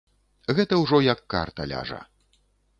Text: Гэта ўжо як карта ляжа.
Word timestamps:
Гэта 0.59 0.79
ўжо 0.83 0.97
як 1.09 1.23
карта 1.35 1.71
ляжа. 1.75 2.03